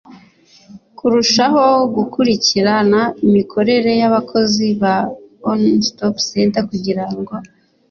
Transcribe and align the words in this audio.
kurushaho 0.97 1.63
gukurikirana 1.95 3.01
imikorere 3.27 3.91
y 4.01 4.03
abakozi 4.09 4.65
ba 4.81 4.95
one 5.51 5.67
stop 5.87 6.15
center 6.29 6.63
kugira 6.71 7.05
ngo 7.17 7.33